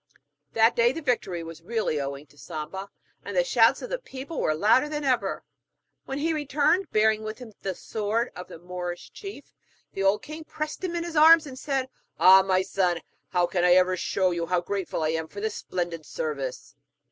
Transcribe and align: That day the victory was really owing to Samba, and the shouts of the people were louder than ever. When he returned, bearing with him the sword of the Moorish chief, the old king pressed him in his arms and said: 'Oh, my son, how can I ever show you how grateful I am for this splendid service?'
That 0.53 0.75
day 0.75 0.91
the 0.91 1.03
victory 1.03 1.43
was 1.43 1.61
really 1.61 2.01
owing 2.01 2.25
to 2.25 2.35
Samba, 2.35 2.89
and 3.23 3.37
the 3.37 3.43
shouts 3.43 3.83
of 3.83 3.91
the 3.91 3.99
people 3.99 4.41
were 4.41 4.55
louder 4.55 4.89
than 4.89 5.03
ever. 5.03 5.43
When 6.05 6.17
he 6.17 6.33
returned, 6.33 6.89
bearing 6.89 7.21
with 7.23 7.37
him 7.37 7.53
the 7.61 7.75
sword 7.75 8.31
of 8.35 8.47
the 8.47 8.57
Moorish 8.57 9.11
chief, 9.13 9.53
the 9.93 10.01
old 10.01 10.23
king 10.23 10.43
pressed 10.43 10.83
him 10.83 10.95
in 10.95 11.03
his 11.03 11.15
arms 11.15 11.45
and 11.45 11.59
said: 11.59 11.87
'Oh, 12.19 12.41
my 12.41 12.63
son, 12.63 13.01
how 13.29 13.45
can 13.45 13.63
I 13.63 13.73
ever 13.73 13.95
show 13.95 14.31
you 14.31 14.47
how 14.47 14.59
grateful 14.59 15.03
I 15.03 15.09
am 15.09 15.27
for 15.27 15.39
this 15.39 15.53
splendid 15.57 16.03
service?' 16.07 16.73